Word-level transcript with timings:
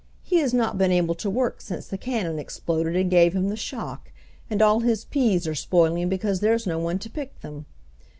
He 0.23 0.37
has 0.37 0.51
not 0.51 0.79
been 0.79 0.91
able 0.91 1.13
to 1.13 1.29
work 1.29 1.61
since 1.61 1.85
the 1.87 1.95
cannon 1.95 2.39
exploded 2.39 2.95
and 2.95 3.11
gave 3.11 3.35
him 3.35 3.49
the 3.49 3.55
shock, 3.55 4.11
and 4.49 4.59
all 4.59 4.79
his 4.79 5.05
peas 5.05 5.47
are 5.47 5.53
spoiling 5.53 6.09
because 6.09 6.39
there's 6.39 6.65
no 6.65 6.79
one 6.79 6.97
to 6.97 7.07
pick 7.11 7.39
them. 7.41 7.67